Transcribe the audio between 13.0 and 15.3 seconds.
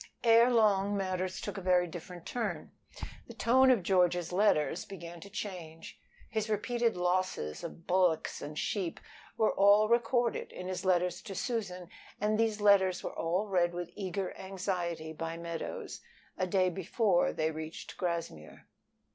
were all read with eager anxiety